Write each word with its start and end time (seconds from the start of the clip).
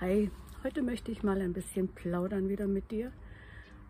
Hi, 0.00 0.30
heute 0.64 0.80
möchte 0.80 1.12
ich 1.12 1.22
mal 1.22 1.42
ein 1.42 1.52
bisschen 1.52 1.88
plaudern 1.88 2.48
wieder 2.48 2.66
mit 2.66 2.90
dir 2.90 3.12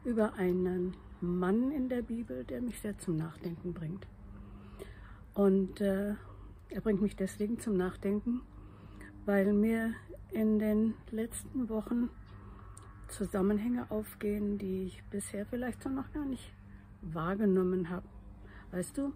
über 0.04 0.34
einen 0.34 0.96
Mann 1.20 1.70
in 1.70 1.88
der 1.88 2.02
Bibel, 2.02 2.42
der 2.42 2.60
mich 2.60 2.80
sehr 2.80 2.98
zum 2.98 3.14
Nachdenken 3.14 3.72
bringt. 3.72 4.08
Und 5.34 5.80
äh, 5.80 6.14
er 6.68 6.80
bringt 6.80 7.00
mich 7.00 7.14
deswegen 7.14 7.60
zum 7.60 7.76
Nachdenken, 7.76 8.40
weil 9.24 9.52
mir 9.52 9.94
in 10.32 10.58
den 10.58 10.94
letzten 11.12 11.68
Wochen 11.68 12.10
Zusammenhänge 13.06 13.88
aufgehen, 13.88 14.58
die 14.58 14.86
ich 14.86 15.04
bisher 15.12 15.46
vielleicht 15.46 15.80
so 15.80 15.90
noch 15.90 16.12
gar 16.12 16.24
nicht 16.24 16.52
wahrgenommen 17.02 17.88
habe. 17.88 18.08
Weißt 18.72 18.98
du, 18.98 19.12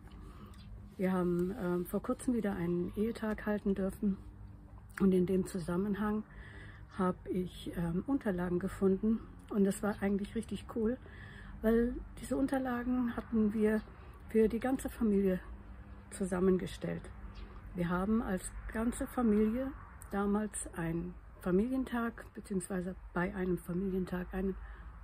wir 0.97 1.11
haben 1.11 1.51
äh, 1.51 1.85
vor 1.87 2.03
kurzem 2.03 2.35
wieder 2.35 2.55
einen 2.55 2.93
Ehetag 2.95 3.47
halten 3.47 3.75
dürfen 3.75 4.17
und 5.01 5.13
in 5.13 5.27
dem 5.27 5.45
Zusammenhang 5.45 6.23
habe 6.99 7.31
ich 7.31 7.73
ähm, 7.77 8.05
Unterlagen 8.07 8.59
gefunden 8.59 9.21
und 9.51 9.65
das 9.65 9.83
war 9.83 9.97
eigentlich 10.01 10.35
richtig 10.35 10.67
cool, 10.75 10.97
weil 11.63 11.95
diese 12.21 12.37
Unterlagen 12.37 13.17
hatten 13.17 13.53
wir 13.53 13.81
für 14.29 14.49
die 14.49 14.61
ganze 14.61 14.89
Familie 14.89 15.41
zusammengestellt. 16.11 17.03
Wir 17.75 17.89
haben 17.89 18.23
als 18.23 18.51
ganze 18.73 19.07
Familie 19.07 19.73
damals 20.11 20.69
einen 20.75 21.15
Familientag 21.41 22.25
bzw. 22.35 22.95
bei 23.13 23.35
einem 23.35 23.59
Familientag 23.59 24.33
einen 24.33 24.55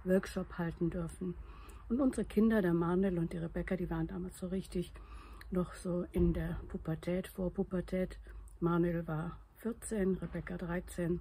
Workshop 0.05 0.57
halten 0.59 0.91
dürfen. 0.91 1.35
Und 1.89 2.01
unsere 2.01 2.25
Kinder, 2.25 2.63
der 2.63 2.73
Manuel 2.73 3.19
und 3.19 3.33
die 3.33 3.39
Rebecca, 3.39 3.77
die 3.77 3.91
waren 3.91 4.07
damals 4.07 4.39
so 4.39 4.47
richtig 4.47 4.93
noch 5.51 5.75
so 5.75 6.07
in 6.13 6.33
der 6.33 6.61
Pubertät, 6.69 7.27
vor 7.27 7.53
Pubertät. 7.53 8.19
Manuel 8.61 9.07
war 9.09 9.39
14, 9.57 10.15
Rebecca 10.15 10.57
13. 10.57 11.21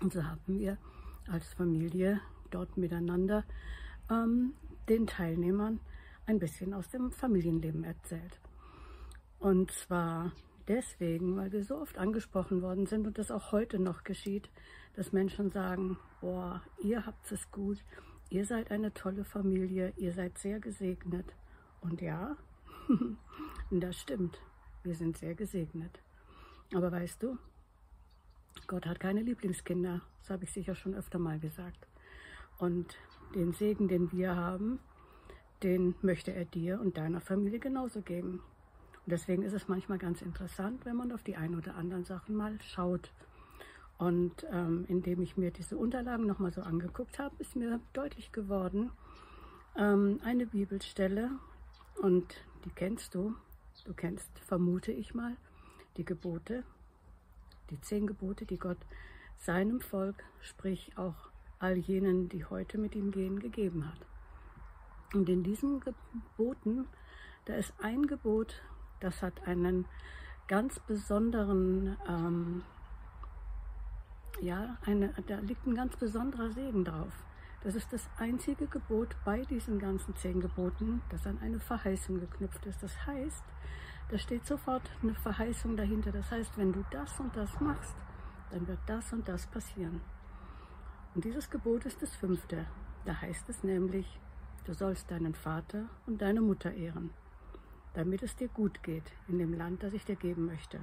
Und 0.00 0.12
so 0.12 0.24
haben 0.24 0.58
wir 0.58 0.78
als 1.28 1.52
Familie 1.54 2.20
dort 2.50 2.76
miteinander 2.76 3.44
ähm, 4.10 4.54
den 4.88 5.06
Teilnehmern 5.06 5.80
ein 6.26 6.38
bisschen 6.38 6.74
aus 6.74 6.88
dem 6.88 7.10
Familienleben 7.10 7.84
erzählt. 7.84 8.40
Und 9.38 9.70
zwar 9.72 10.32
deswegen, 10.68 11.36
weil 11.36 11.52
wir 11.52 11.64
so 11.64 11.76
oft 11.76 11.98
angesprochen 11.98 12.62
worden 12.62 12.86
sind 12.86 13.06
und 13.06 13.18
das 13.18 13.30
auch 13.30 13.52
heute 13.52 13.78
noch 13.78 14.04
geschieht, 14.04 14.48
dass 14.94 15.12
Menschen 15.12 15.50
sagen, 15.50 15.98
boah, 16.20 16.62
ihr 16.82 17.04
habt 17.04 17.30
es 17.30 17.50
gut, 17.50 17.78
ihr 18.30 18.46
seid 18.46 18.70
eine 18.70 18.92
tolle 18.94 19.24
Familie, 19.24 19.92
ihr 19.96 20.12
seid 20.12 20.38
sehr 20.38 20.60
gesegnet. 20.60 21.26
Und 21.80 22.00
ja, 22.00 22.36
das 23.70 23.96
stimmt, 23.96 24.38
wir 24.82 24.94
sind 24.94 25.18
sehr 25.18 25.34
gesegnet. 25.34 26.00
Aber 26.72 26.90
weißt 26.90 27.22
du, 27.22 27.38
Gott 28.66 28.86
hat 28.86 29.00
keine 29.00 29.22
Lieblingskinder. 29.22 30.00
Das 30.20 30.30
habe 30.30 30.44
ich 30.44 30.52
sicher 30.52 30.74
schon 30.74 30.94
öfter 30.94 31.18
mal 31.18 31.38
gesagt. 31.38 31.86
Und 32.58 32.96
den 33.34 33.52
Segen, 33.52 33.88
den 33.88 34.12
wir 34.12 34.36
haben, 34.36 34.78
den 35.62 35.94
möchte 36.02 36.32
er 36.32 36.44
dir 36.44 36.80
und 36.80 36.96
deiner 36.96 37.20
Familie 37.20 37.58
genauso 37.58 38.00
geben. 38.00 38.40
Und 39.04 39.10
deswegen 39.10 39.42
ist 39.42 39.52
es 39.52 39.68
manchmal 39.68 39.98
ganz 39.98 40.22
interessant, 40.22 40.84
wenn 40.84 40.96
man 40.96 41.12
auf 41.12 41.22
die 41.22 41.36
ein 41.36 41.54
oder 41.54 41.74
anderen 41.74 42.04
Sachen 42.04 42.34
mal 42.34 42.58
schaut. 42.60 43.10
Und 43.98 44.46
ähm, 44.50 44.84
indem 44.88 45.22
ich 45.22 45.36
mir 45.36 45.50
diese 45.50 45.76
Unterlagen 45.76 46.26
nochmal 46.26 46.52
so 46.52 46.62
angeguckt 46.62 47.18
habe, 47.18 47.34
ist 47.38 47.54
mir 47.54 47.80
deutlich 47.92 48.32
geworden, 48.32 48.90
ähm, 49.76 50.20
eine 50.24 50.46
Bibelstelle, 50.46 51.30
und 52.00 52.34
die 52.64 52.70
kennst 52.70 53.14
du, 53.14 53.34
du 53.84 53.94
kennst, 53.94 54.30
vermute 54.40 54.92
ich 54.92 55.14
mal, 55.14 55.36
die 55.96 56.04
Gebote 56.04 56.64
die 57.70 57.80
zehn 57.80 58.06
Gebote, 58.06 58.46
die 58.46 58.58
Gott 58.58 58.78
seinem 59.38 59.80
Volk, 59.80 60.22
sprich 60.40 60.92
auch 60.96 61.30
all 61.58 61.76
jenen, 61.76 62.28
die 62.28 62.44
heute 62.44 62.78
mit 62.78 62.94
ihm 62.94 63.10
gehen, 63.10 63.40
gegeben 63.40 63.86
hat. 63.86 64.06
Und 65.14 65.28
in 65.28 65.42
diesen 65.42 65.80
Geboten, 65.80 66.86
da 67.44 67.54
ist 67.54 67.72
ein 67.80 68.06
Gebot, 68.06 68.62
das 69.00 69.22
hat 69.22 69.46
einen 69.46 69.86
ganz 70.48 70.78
besonderen, 70.80 71.96
ähm, 72.08 72.62
ja, 74.40 74.76
eine, 74.84 75.14
da 75.26 75.38
liegt 75.38 75.66
ein 75.66 75.74
ganz 75.74 75.96
besonderer 75.96 76.50
Segen 76.50 76.84
drauf. 76.84 77.12
Das 77.62 77.74
ist 77.74 77.92
das 77.92 78.06
einzige 78.18 78.66
Gebot 78.66 79.16
bei 79.24 79.40
diesen 79.42 79.78
ganzen 79.78 80.14
zehn 80.16 80.40
Geboten, 80.40 81.00
das 81.08 81.26
an 81.26 81.38
eine 81.40 81.60
Verheißung 81.60 82.20
geknüpft 82.20 82.66
ist. 82.66 82.82
Das 82.82 83.06
heißt, 83.06 83.44
da 84.10 84.18
steht 84.18 84.46
sofort 84.46 84.90
eine 85.02 85.14
Verheißung 85.14 85.76
dahinter. 85.76 86.12
Das 86.12 86.30
heißt, 86.30 86.56
wenn 86.58 86.72
du 86.72 86.84
das 86.90 87.18
und 87.20 87.34
das 87.36 87.60
machst, 87.60 87.96
dann 88.50 88.66
wird 88.66 88.80
das 88.86 89.12
und 89.12 89.26
das 89.26 89.46
passieren. 89.46 90.00
Und 91.14 91.24
dieses 91.24 91.48
Gebot 91.48 91.86
ist 91.86 92.02
das 92.02 92.14
fünfte. 92.14 92.66
Da 93.04 93.20
heißt 93.20 93.48
es 93.48 93.62
nämlich, 93.62 94.20
du 94.64 94.74
sollst 94.74 95.10
deinen 95.10 95.34
Vater 95.34 95.88
und 96.06 96.20
deine 96.22 96.40
Mutter 96.40 96.72
ehren, 96.72 97.10
damit 97.94 98.22
es 98.22 98.36
dir 98.36 98.48
gut 98.48 98.82
geht 98.82 99.12
in 99.28 99.38
dem 99.38 99.52
Land, 99.52 99.82
das 99.82 99.92
ich 99.92 100.04
dir 100.04 100.16
geben 100.16 100.46
möchte. 100.46 100.80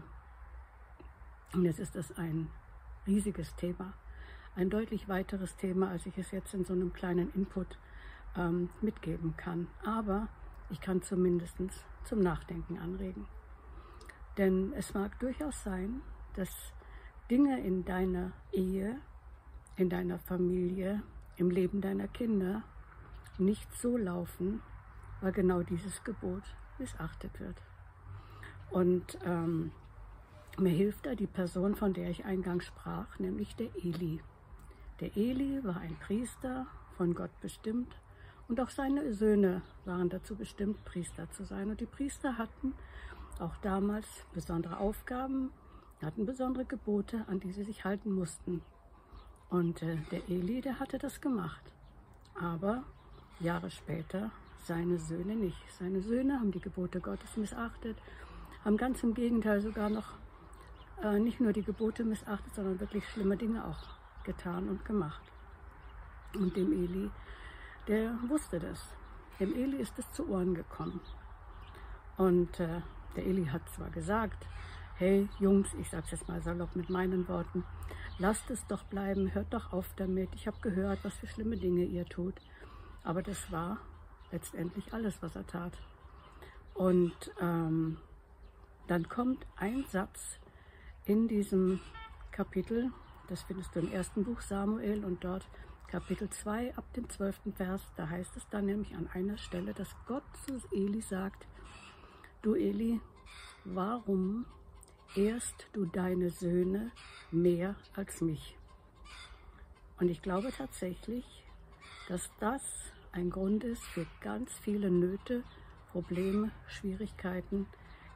Und 1.54 1.66
jetzt 1.66 1.80
ist 1.80 1.96
das 1.96 2.18
ein 2.18 2.50
riesiges 3.06 3.56
Thema, 3.56 3.94
ein 4.56 4.70
deutlich 4.70 5.10
weiteres 5.10 5.56
Thema, 5.58 5.90
als 5.90 6.06
ich 6.06 6.18
es 6.18 6.32
jetzt 6.32 6.54
in 6.54 6.64
so 6.64 6.74
einem 6.74 6.94
kleinen 6.94 7.34
Input 7.34 7.78
ähm, 8.38 8.70
mitgeben 8.82 9.36
kann. 9.36 9.68
Aber 9.84 10.28
ich 10.72 10.82
kann 10.82 11.02
zumindest 11.02 11.56
zum 12.04 12.20
Nachdenken 12.20 12.80
anregen. 12.80 13.28
Denn 14.38 14.74
es 14.74 14.94
mag 14.94 15.20
durchaus 15.20 15.64
sein, 15.64 16.02
dass 16.36 16.50
Dinge 17.30 17.60
in 17.62 17.86
deiner 17.86 18.32
Ehe, 18.52 19.00
in 19.76 19.90
deiner 19.90 20.18
Familie, 20.20 21.04
im 21.36 21.50
Leben 21.50 21.82
deiner 21.82 22.08
Kinder 22.08 22.64
nicht 23.38 23.74
so 23.74 23.98
laufen, 23.98 24.62
weil 25.20 25.32
genau 25.32 25.62
dieses 25.62 26.04
Gebot 26.04 26.44
missachtet 26.80 27.40
wird. 27.40 27.62
Und 28.70 29.18
ähm, 29.26 29.72
mir 30.58 30.72
hilft 30.72 31.06
da 31.06 31.16
die 31.16 31.28
Person, 31.28 31.76
von 31.76 31.94
der 31.94 32.10
ich 32.10 32.26
eingangs 32.26 32.66
sprach, 32.66 33.20
nämlich 33.20 33.56
der 33.56 33.76
Eli. 33.76 34.22
Der 35.00 35.16
Eli 35.18 35.64
war 35.64 35.78
ein 35.78 35.96
Priester, 35.98 36.68
von 36.96 37.16
Gott 37.16 37.32
bestimmt, 37.42 38.01
und 38.52 38.60
auch 38.60 38.70
seine 38.70 39.14
Söhne 39.14 39.62
waren 39.86 40.10
dazu 40.10 40.36
bestimmt, 40.36 40.84
Priester 40.84 41.32
zu 41.32 41.46
sein. 41.46 41.70
Und 41.70 41.80
die 41.80 41.86
Priester 41.86 42.38
hatten 42.38 42.74
auch 43.40 43.56
damals 43.62 44.06
besondere 44.34 44.78
Aufgaben, 44.78 45.52
hatten 46.02 46.26
besondere 46.26 46.66
Gebote, 46.66 47.24
an 47.30 47.40
die 47.40 47.54
sie 47.54 47.64
sich 47.64 47.86
halten 47.86 48.12
mussten. 48.12 48.62
Und 49.50 49.82
äh, 49.82 49.96
der 50.12 50.28
Eli, 50.28 50.60
der 50.60 50.82
hatte 50.82 50.98
das 50.98 51.22
gemacht. 51.22 51.62
Aber 52.36 52.84
Jahre 53.40 53.72
später 53.72 54.32
seine 54.66 54.98
Söhne 54.98 55.38
nicht. 55.38 55.64
Seine 55.80 56.02
Söhne 56.02 56.38
haben 56.38 56.52
die 56.52 56.60
Gebote 56.60 57.00
Gottes 57.00 57.38
missachtet, 57.38 57.96
haben 58.66 58.76
ganz 58.76 59.02
im 59.02 59.14
Gegenteil 59.14 59.62
sogar 59.62 59.90
noch 59.90 60.16
äh, 61.02 61.20
nicht 61.20 61.40
nur 61.40 61.54
die 61.54 61.64
Gebote 61.64 62.04
missachtet, 62.04 62.54
sondern 62.54 62.82
wirklich 62.82 63.08
schlimme 63.08 63.38
Dinge 63.38 63.64
auch 63.64 64.26
getan 64.26 64.68
und 64.68 64.84
gemacht. 64.84 65.24
Und 66.36 66.58
dem 66.58 66.74
Eli 66.74 67.10
der 67.88 68.18
wusste 68.28 68.60
das. 68.60 68.80
Dem 69.40 69.54
Eli 69.56 69.78
ist 69.78 69.98
es 69.98 70.12
zu 70.12 70.30
Ohren 70.30 70.54
gekommen. 70.54 71.02
Und 72.18 72.60
äh, 72.60 72.82
der 73.16 73.26
Eli 73.26 73.46
hat 73.46 73.68
zwar 73.70 73.90
gesagt, 73.90 74.48
hey 74.96 75.28
Jungs, 75.40 75.74
ich 75.80 75.90
sag's 75.90 76.12
jetzt 76.12 76.28
mal 76.28 76.42
salopp 76.42 76.76
mit 76.76 76.90
meinen 76.90 77.28
Worten, 77.28 77.64
lasst 78.20 78.50
es 78.52 78.66
doch 78.68 78.84
bleiben, 78.84 79.34
hört 79.34 79.54
doch 79.54 79.74
auf 79.74 79.88
damit. 79.96 80.30
Ich 80.36 80.48
habe 80.48 80.58
gehört, 80.62 81.04
was 81.04 81.16
für 81.16 81.28
schlimme 81.28 81.58
Dinge 81.58 81.86
ihr 81.86 82.06
tut. 82.06 82.36
Aber 83.04 83.24
das 83.24 83.52
war 83.52 83.78
letztendlich 84.32 84.94
alles, 84.94 85.22
was 85.22 85.36
er 85.36 85.48
tat. 85.48 85.74
Und 86.74 87.32
ähm, 87.40 87.98
dann 88.88 89.10
kommt 89.10 89.46
ein 89.56 89.86
Satz 89.90 90.40
in 91.06 91.28
diesem 91.28 91.80
Kapitel, 92.32 92.92
das 93.28 93.42
findest 93.44 93.76
du 93.76 93.80
im 93.80 93.92
ersten 93.92 94.24
Buch 94.24 94.42
Samuel 94.42 95.04
und 95.04 95.24
dort 95.24 95.48
Kapitel 95.92 96.30
2 96.30 96.78
ab 96.78 96.86
dem 96.94 97.10
12. 97.10 97.54
Vers, 97.54 97.82
da 97.98 98.08
heißt 98.08 98.38
es 98.38 98.48
dann 98.48 98.66
nämlich 98.66 98.96
an 98.96 99.10
einer 99.14 99.38
Stelle, 99.38 99.74
dass 99.74 99.94
Gott 100.08 100.24
zu 100.46 100.54
Eli 100.72 101.02
sagt, 101.02 101.46
du 102.42 102.56
Eli, 102.56 103.02
warum 103.66 104.46
ehrst 105.18 105.68
du 105.74 105.84
deine 105.84 106.30
Söhne 106.30 106.92
mehr 107.30 107.76
als 107.94 108.22
mich? 108.22 108.58
Und 110.00 110.08
ich 110.08 110.22
glaube 110.22 110.54
tatsächlich, 110.58 111.26
dass 112.08 112.32
das 112.40 112.64
ein 113.12 113.30
Grund 113.30 113.66
ist 113.66 113.84
für 113.84 114.08
ganz 114.22 114.50
viele 114.60 114.90
Nöte, 114.90 115.44
Probleme, 115.92 116.52
Schwierigkeiten 116.68 117.68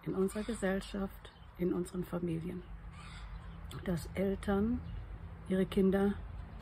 in 0.03 0.15
unserer 0.15 0.43
Gesellschaft, 0.43 1.33
in 1.57 1.73
unseren 1.73 2.05
Familien. 2.05 2.63
Dass 3.83 4.07
Eltern 4.13 4.79
ihre 5.49 5.65
Kinder 5.65 6.13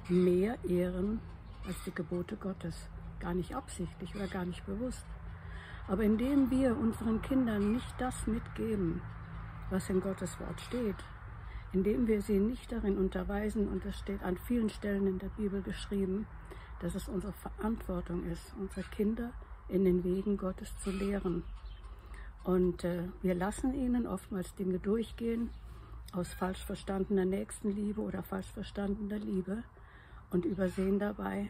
mehr 0.09 0.57
ehren 0.65 1.19
als 1.65 1.81
die 1.85 1.93
Gebote 1.93 2.35
Gottes. 2.35 2.89
Gar 3.19 3.33
nicht 3.33 3.55
absichtlich 3.55 4.15
oder 4.15 4.27
gar 4.27 4.45
nicht 4.45 4.65
bewusst. 4.65 5.05
Aber 5.87 6.03
indem 6.03 6.49
wir 6.49 6.77
unseren 6.77 7.21
Kindern 7.21 7.73
nicht 7.73 7.93
das 7.97 8.27
mitgeben, 8.27 9.01
was 9.69 9.89
in 9.89 10.01
Gottes 10.01 10.39
Wort 10.39 10.59
steht, 10.61 10.95
indem 11.73 12.07
wir 12.07 12.21
sie 12.21 12.39
nicht 12.39 12.71
darin 12.71 12.97
unterweisen, 12.97 13.67
und 13.67 13.85
es 13.85 13.97
steht 13.97 14.23
an 14.23 14.37
vielen 14.37 14.69
Stellen 14.69 15.07
in 15.07 15.19
der 15.19 15.29
Bibel 15.29 15.61
geschrieben, 15.61 16.27
dass 16.79 16.95
es 16.95 17.07
unsere 17.07 17.33
Verantwortung 17.33 18.23
ist, 18.25 18.53
unsere 18.59 18.83
Kinder 18.89 19.31
in 19.69 19.85
den 19.85 20.03
Wegen 20.03 20.37
Gottes 20.37 20.77
zu 20.79 20.91
lehren. 20.91 21.43
Und 22.43 22.83
äh, 22.83 23.07
wir 23.21 23.35
lassen 23.35 23.73
ihnen 23.73 24.05
oftmals 24.05 24.53
Dinge 24.55 24.79
durchgehen 24.79 25.49
aus 26.11 26.33
falsch 26.33 26.63
verstandener 26.63 27.25
Nächstenliebe 27.25 28.01
oder 28.01 28.21
falsch 28.21 28.51
verstandener 28.51 29.17
Liebe 29.17 29.63
und 30.33 30.45
übersehen 30.45 30.99
dabei, 30.99 31.49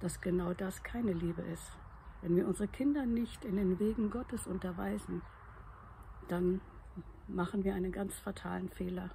dass 0.00 0.20
genau 0.20 0.54
das 0.54 0.82
keine 0.82 1.12
Liebe 1.12 1.42
ist. 1.42 1.70
Wenn 2.22 2.34
wir 2.34 2.48
unsere 2.48 2.66
Kinder 2.66 3.04
nicht 3.04 3.44
in 3.44 3.56
den 3.56 3.78
Wegen 3.78 4.10
Gottes 4.10 4.46
unterweisen, 4.46 5.22
dann 6.28 6.60
machen 7.28 7.62
wir 7.62 7.74
einen 7.74 7.92
ganz 7.92 8.18
fatalen 8.18 8.68
Fehler. 8.68 9.10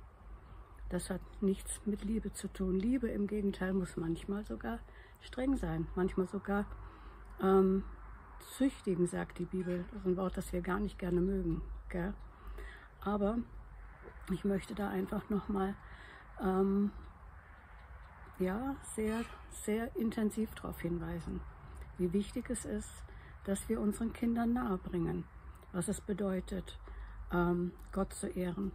Das 0.89 1.09
hat 1.09 1.21
nichts 1.41 1.81
mit 1.85 2.05
Liebe 2.05 2.31
zu 2.31 2.47
tun. 2.47 2.79
Liebe 2.79 3.09
im 3.09 3.27
Gegenteil 3.27 3.73
muss 3.73 3.97
manchmal 3.97 4.45
sogar 4.45 4.79
streng 5.21 5.57
sein, 5.57 5.87
manchmal 5.95 6.27
sogar 6.27 6.65
ähm, 7.41 7.83
züchtigen, 8.55 9.07
sagt 9.07 9.39
die 9.39 9.45
Bibel. 9.45 9.83
Das 9.91 10.01
ist 10.01 10.07
ein 10.07 10.17
Wort, 10.17 10.37
das 10.37 10.53
wir 10.53 10.61
gar 10.61 10.79
nicht 10.79 10.99
gerne 10.99 11.21
mögen. 11.21 11.61
Gell? 11.89 12.13
Aber 13.01 13.39
ich 14.31 14.45
möchte 14.45 14.75
da 14.75 14.89
einfach 14.89 15.29
nochmal 15.29 15.75
ähm, 16.41 16.91
ja, 18.39 18.75
sehr, 18.95 19.23
sehr 19.51 19.95
intensiv 19.95 20.53
darauf 20.55 20.79
hinweisen, 20.79 21.41
wie 21.97 22.13
wichtig 22.13 22.49
es 22.49 22.65
ist, 22.65 22.91
dass 23.45 23.67
wir 23.69 23.79
unseren 23.79 24.13
Kindern 24.13 24.53
nahebringen, 24.53 25.23
was 25.71 25.87
es 25.87 26.01
bedeutet, 26.01 26.79
ähm, 27.31 27.71
Gott 27.91 28.13
zu 28.13 28.27
ehren, 28.27 28.71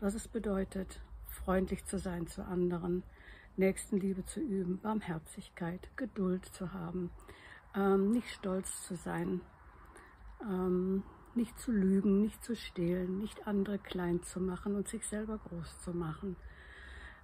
was 0.00 0.14
es 0.14 0.28
bedeutet, 0.28 1.02
freundlich 1.26 1.84
zu 1.84 1.98
sein 1.98 2.26
zu 2.26 2.44
anderen, 2.44 3.02
Nächstenliebe 3.56 4.24
zu 4.24 4.40
üben, 4.40 4.80
Barmherzigkeit, 4.80 5.90
Geduld 5.96 6.46
zu 6.46 6.72
haben, 6.72 7.10
ähm, 7.74 8.12
nicht 8.12 8.28
stolz 8.30 8.86
zu 8.86 8.96
sein, 8.96 9.40
ähm, 10.42 11.02
nicht 11.34 11.58
zu 11.58 11.70
lügen, 11.70 12.22
nicht 12.22 12.42
zu 12.42 12.56
stehlen, 12.56 13.18
nicht 13.18 13.46
andere 13.46 13.78
klein 13.78 14.22
zu 14.22 14.40
machen 14.40 14.74
und 14.74 14.88
sich 14.88 15.06
selber 15.06 15.38
groß 15.38 15.80
zu 15.82 15.92
machen. 15.92 16.36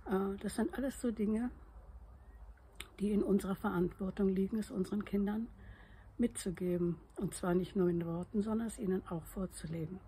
Äh, 0.08 0.37
das 0.41 0.55
sind 0.55 0.75
alles 0.75 1.00
so 1.00 1.11
Dinge, 1.11 1.50
die 3.00 3.12
in 3.12 3.23
unserer 3.23 3.55
Verantwortung 3.55 4.29
liegen, 4.29 4.58
es 4.58 4.70
unseren 4.70 5.05
Kindern 5.05 5.49
mitzugeben. 6.19 6.99
Und 7.17 7.35
zwar 7.35 7.55
nicht 7.55 7.76
nur 7.76 7.88
in 7.88 8.05
Worten, 8.06 8.43
sondern 8.43 8.67
es 8.67 8.79
ihnen 8.79 9.06
auch 9.08 9.25
vorzuleben. 9.25 10.00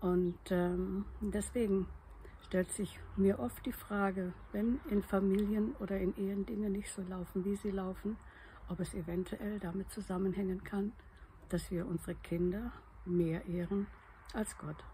Und 0.00 0.38
ähm, 0.50 1.04
deswegen 1.20 1.86
stellt 2.46 2.70
sich 2.70 2.98
mir 3.16 3.40
oft 3.40 3.64
die 3.66 3.72
Frage, 3.72 4.32
wenn 4.52 4.80
in 4.90 5.02
Familien 5.02 5.74
oder 5.80 5.98
in 5.98 6.16
Ehen 6.16 6.46
Dinge 6.46 6.70
nicht 6.70 6.90
so 6.90 7.02
laufen, 7.02 7.44
wie 7.44 7.56
sie 7.56 7.70
laufen, 7.70 8.16
ob 8.68 8.80
es 8.80 8.94
eventuell 8.94 9.58
damit 9.58 9.90
zusammenhängen 9.90 10.62
kann, 10.62 10.92
dass 11.48 11.70
wir 11.70 11.86
unsere 11.86 12.14
Kinder 12.14 12.72
mehr 13.04 13.44
ehren 13.46 13.86
als 14.34 14.56
Gott. 14.58 14.84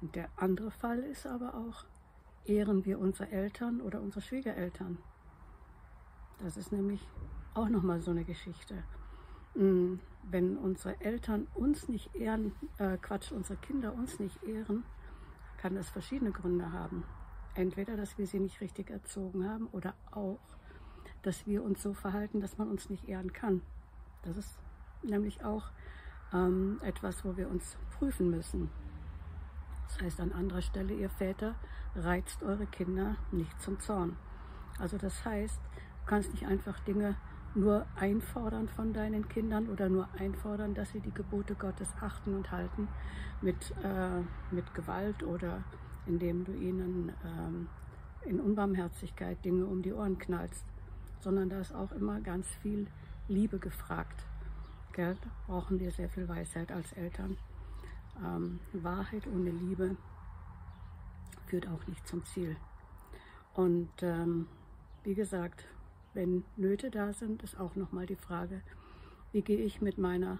Und 0.00 0.14
der 0.14 0.28
andere 0.36 0.70
Fall 0.70 1.00
ist 1.00 1.26
aber 1.26 1.54
auch, 1.54 1.84
ehren 2.48 2.84
wir 2.84 2.98
unsere 2.98 3.30
Eltern 3.30 3.80
oder 3.80 4.00
unsere 4.00 4.22
Schwiegereltern. 4.22 4.98
Das 6.38 6.56
ist 6.56 6.72
nämlich 6.72 7.06
auch 7.54 7.68
nochmal 7.68 8.00
so 8.00 8.10
eine 8.10 8.24
Geschichte. 8.24 8.82
Hm, 9.54 10.00
wenn 10.30 10.56
unsere 10.56 11.00
Eltern 11.00 11.46
uns 11.54 11.88
nicht 11.88 12.14
ehren, 12.14 12.52
äh, 12.78 12.96
Quatsch, 12.98 13.32
unsere 13.32 13.58
Kinder 13.58 13.94
uns 13.94 14.18
nicht 14.18 14.42
ehren, 14.44 14.84
kann 15.56 15.74
das 15.74 15.90
verschiedene 15.90 16.30
Gründe 16.30 16.72
haben. 16.72 17.04
Entweder, 17.54 17.96
dass 17.96 18.18
wir 18.18 18.26
sie 18.26 18.38
nicht 18.38 18.60
richtig 18.60 18.90
erzogen 18.90 19.48
haben 19.48 19.66
oder 19.72 19.94
auch, 20.12 20.38
dass 21.22 21.46
wir 21.46 21.64
uns 21.64 21.82
so 21.82 21.92
verhalten, 21.92 22.40
dass 22.40 22.58
man 22.58 22.68
uns 22.68 22.88
nicht 22.88 23.08
ehren 23.08 23.32
kann. 23.32 23.62
Das 24.22 24.36
ist 24.36 24.58
nämlich 25.02 25.44
auch 25.44 25.70
ähm, 26.32 26.78
etwas, 26.82 27.24
wo 27.24 27.36
wir 27.36 27.48
uns 27.48 27.76
prüfen 27.98 28.30
müssen. 28.30 28.70
Das 29.88 30.02
heißt 30.02 30.20
an 30.20 30.32
anderer 30.32 30.62
Stelle, 30.62 30.94
ihr 30.94 31.08
Väter, 31.08 31.54
reizt 31.96 32.42
eure 32.42 32.66
Kinder 32.66 33.16
nicht 33.32 33.60
zum 33.60 33.80
Zorn. 33.80 34.16
Also 34.78 34.98
das 34.98 35.24
heißt, 35.24 35.58
du 35.58 36.06
kannst 36.06 36.32
nicht 36.32 36.46
einfach 36.46 36.78
Dinge 36.80 37.16
nur 37.54 37.86
einfordern 37.96 38.68
von 38.68 38.92
deinen 38.92 39.28
Kindern 39.28 39.68
oder 39.68 39.88
nur 39.88 40.08
einfordern, 40.18 40.74
dass 40.74 40.90
sie 40.90 41.00
die 41.00 41.12
Gebote 41.12 41.54
Gottes 41.54 41.88
achten 42.00 42.34
und 42.34 42.52
halten 42.52 42.88
mit, 43.40 43.74
äh, 43.82 44.20
mit 44.54 44.72
Gewalt 44.74 45.22
oder 45.22 45.64
indem 46.06 46.44
du 46.44 46.52
ihnen 46.52 47.12
ähm, 47.24 47.68
in 48.24 48.40
Unbarmherzigkeit 48.40 49.42
Dinge 49.44 49.64
um 49.64 49.82
die 49.82 49.92
Ohren 49.92 50.18
knallst, 50.18 50.64
sondern 51.20 51.48
da 51.48 51.60
ist 51.60 51.74
auch 51.74 51.92
immer 51.92 52.20
ganz 52.20 52.46
viel 52.62 52.86
Liebe 53.28 53.58
gefragt. 53.58 54.24
Gell? 54.92 55.16
Brauchen 55.46 55.80
wir 55.80 55.90
sehr 55.90 56.08
viel 56.08 56.28
Weisheit 56.28 56.70
als 56.70 56.92
Eltern. 56.92 57.36
Ähm, 58.24 58.60
Wahrheit 58.72 59.26
ohne 59.26 59.50
Liebe 59.50 59.96
führt 61.46 61.68
auch 61.68 61.86
nicht 61.86 62.06
zum 62.06 62.24
Ziel. 62.24 62.56
Und 63.54 63.90
ähm, 64.02 64.46
wie 65.04 65.14
gesagt, 65.14 65.64
wenn 66.14 66.44
Nöte 66.56 66.90
da 66.90 67.12
sind, 67.12 67.42
ist 67.42 67.58
auch 67.58 67.76
nochmal 67.76 68.06
die 68.06 68.16
Frage, 68.16 68.60
wie 69.32 69.42
gehe 69.42 69.58
ich 69.58 69.80
mit 69.80 69.98
meiner 69.98 70.38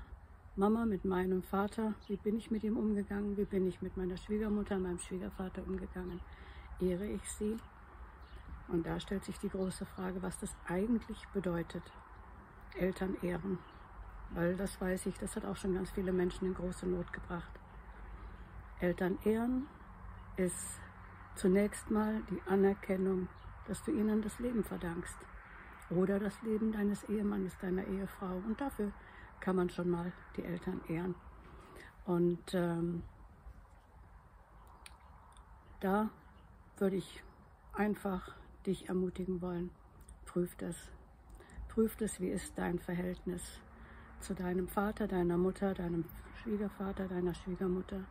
Mama, 0.56 0.86
mit 0.86 1.04
meinem 1.04 1.42
Vater, 1.42 1.94
wie 2.08 2.16
bin 2.16 2.36
ich 2.36 2.50
mit 2.50 2.64
ihm 2.64 2.76
umgegangen, 2.76 3.36
wie 3.36 3.44
bin 3.44 3.66
ich 3.66 3.80
mit 3.80 3.96
meiner 3.96 4.16
Schwiegermutter, 4.16 4.78
meinem 4.78 4.98
Schwiegervater 4.98 5.62
umgegangen, 5.66 6.20
ehre 6.80 7.06
ich 7.06 7.22
sie? 7.30 7.56
Und 8.69 8.86
da 8.86 8.98
stellt 9.00 9.25
sich 9.25 9.38
die 9.38 9.48
große 9.48 9.86
Frage, 9.86 10.20
was 10.20 10.38
das 10.38 10.54
eigentlich 10.66 11.26
bedeutet, 11.32 11.82
Eltern 12.76 13.16
ehren. 13.22 13.58
Weil 14.30 14.56
das 14.56 14.80
weiß 14.80 15.06
ich, 15.06 15.16
das 15.19 15.36
hat 15.36 15.44
auch 15.44 15.56
schon 15.56 15.75
ganz 15.75 15.90
viele 15.90 16.12
Menschen 16.12 16.46
in 16.46 16.54
große 16.54 16.86
Not 16.86 17.12
gebracht. 17.12 17.58
Eltern 18.80 19.19
ehren 19.25 19.66
ist 20.36 20.80
zunächst 21.34 21.90
mal 21.90 22.22
die 22.30 22.40
Anerkennung, 22.48 23.28
dass 23.66 23.82
du 23.82 23.90
ihnen 23.90 24.22
das 24.22 24.38
Leben 24.38 24.64
verdankst 24.64 25.16
oder 25.90 26.19
das 26.19 26.40
Leben 26.42 26.72
deines 26.72 27.04
Ehemannes, 27.04 27.56
deiner 27.58 27.86
Ehefrau. 27.86 28.36
Und 28.46 28.60
dafür 28.60 28.92
kann 29.40 29.56
man 29.56 29.70
schon 29.70 29.90
mal 29.90 30.12
die 30.36 30.44
Eltern 30.44 30.80
ehren. 30.88 31.14
Und 32.04 32.54
ähm, 32.54 33.02
da 35.80 36.10
würde 36.78 36.96
ich 36.96 37.22
einfach 37.72 38.34
dich 38.66 38.88
ermutigen 38.88 39.40
wollen, 39.40 39.70
prüf 40.25 40.54
das. 40.56 40.76
Prüf 41.68 41.97
das, 41.97 42.20
wie 42.20 42.28
ist 42.28 42.56
dein 42.56 42.78
Verhältnis 42.78 43.61
zu 44.20 44.35
deinem 44.35 44.68
Vater, 44.68 45.06
deiner 45.06 45.37
Mutter, 45.37 45.75
deinem 45.75 46.04
Schwiegervater, 46.42 47.06
deiner 47.06 47.35
Schwiegermutter. 47.35 48.04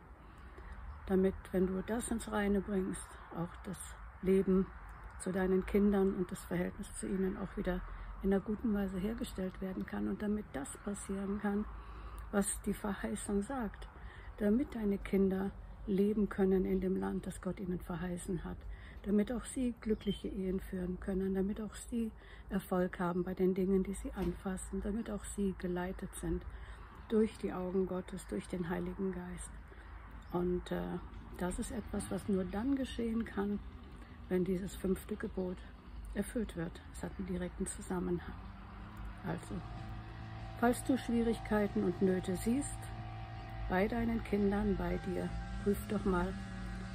Damit, 1.08 1.34
wenn 1.52 1.66
du 1.66 1.82
das 1.86 2.10
ins 2.10 2.30
Reine 2.30 2.60
bringst, 2.60 3.08
auch 3.34 3.48
das 3.64 3.78
Leben 4.20 4.66
zu 5.20 5.32
deinen 5.32 5.64
Kindern 5.64 6.14
und 6.14 6.30
das 6.30 6.44
Verhältnis 6.44 6.94
zu 6.94 7.06
ihnen 7.06 7.38
auch 7.38 7.56
wieder 7.56 7.80
in 8.22 8.30
einer 8.32 8.42
guten 8.42 8.74
Weise 8.74 8.98
hergestellt 8.98 9.58
werden 9.62 9.86
kann 9.86 10.08
und 10.08 10.20
damit 10.20 10.44
das 10.52 10.76
passieren 10.84 11.38
kann, 11.40 11.64
was 12.30 12.60
die 12.66 12.74
Verheißung 12.74 13.40
sagt, 13.40 13.88
damit 14.36 14.74
deine 14.74 14.98
Kinder 14.98 15.50
leben 15.86 16.28
können 16.28 16.66
in 16.66 16.80
dem 16.82 16.96
Land, 16.96 17.26
das 17.26 17.40
Gott 17.40 17.58
ihnen 17.58 17.80
verheißen 17.80 18.44
hat, 18.44 18.58
damit 19.04 19.32
auch 19.32 19.44
sie 19.46 19.74
glückliche 19.80 20.28
Ehen 20.28 20.60
führen 20.60 21.00
können, 21.00 21.34
damit 21.34 21.60
auch 21.62 21.74
sie 21.74 22.12
Erfolg 22.50 23.00
haben 23.00 23.22
bei 23.24 23.32
den 23.32 23.54
Dingen, 23.54 23.82
die 23.82 23.94
sie 23.94 24.12
anfassen, 24.12 24.82
damit 24.82 25.10
auch 25.10 25.24
sie 25.24 25.54
geleitet 25.58 26.14
sind 26.16 26.44
durch 27.08 27.38
die 27.38 27.54
Augen 27.54 27.86
Gottes, 27.86 28.26
durch 28.26 28.46
den 28.48 28.68
Heiligen 28.68 29.12
Geist. 29.12 29.57
Und 30.32 30.70
äh, 30.70 30.98
das 31.38 31.58
ist 31.58 31.70
etwas, 31.70 32.04
was 32.10 32.28
nur 32.28 32.44
dann 32.44 32.76
geschehen 32.76 33.24
kann, 33.24 33.58
wenn 34.28 34.44
dieses 34.44 34.74
fünfte 34.74 35.16
Gebot 35.16 35.56
erfüllt 36.14 36.56
wird. 36.56 36.72
Es 36.92 37.02
hat 37.02 37.12
einen 37.18 37.28
direkten 37.28 37.66
Zusammenhang. 37.66 38.34
Also, 39.26 39.54
falls 40.60 40.82
du 40.84 40.98
Schwierigkeiten 40.98 41.84
und 41.84 42.02
Nöte 42.02 42.36
siehst, 42.36 42.78
bei 43.68 43.86
deinen 43.86 44.22
Kindern, 44.24 44.76
bei 44.76 44.98
dir, 45.06 45.28
prüf 45.62 45.78
doch 45.88 46.04
mal, 46.04 46.32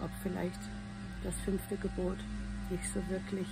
ob 0.01 0.09
vielleicht 0.21 0.59
das 1.23 1.35
fünfte 1.41 1.77
Gebot 1.77 2.17
nicht 2.69 2.85
so 2.93 2.99
wirklich 3.09 3.47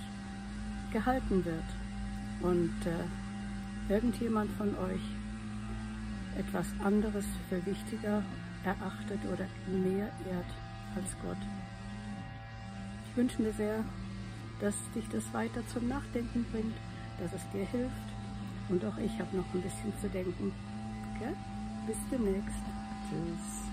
gehalten 0.92 1.44
wird 1.44 1.64
und 2.42 2.74
äh, 2.86 3.92
irgendjemand 3.92 4.50
von 4.52 4.76
euch 4.76 5.00
etwas 6.38 6.66
anderes 6.82 7.24
für 7.48 7.64
wichtiger 7.66 8.22
erachtet 8.64 9.20
oder 9.32 9.46
mehr 9.66 10.06
ehrt 10.30 10.52
als 10.96 11.16
Gott. 11.22 11.36
Ich 13.10 13.16
wünsche 13.16 13.42
mir 13.42 13.52
sehr, 13.52 13.84
dass 14.60 14.74
dich 14.94 15.08
das 15.08 15.24
weiter 15.34 15.66
zum 15.68 15.88
Nachdenken 15.88 16.44
bringt, 16.50 16.76
dass 17.18 17.32
es 17.32 17.42
dir 17.52 17.66
hilft. 17.66 17.92
Und 18.68 18.84
auch 18.84 18.96
ich 18.98 19.12
habe 19.18 19.36
noch 19.36 19.54
ein 19.54 19.60
bisschen 19.60 19.92
zu 20.00 20.08
denken. 20.08 20.52
Okay? 21.16 21.34
Bis 21.86 21.96
demnächst. 22.10 22.64
Tschüss. 23.08 23.71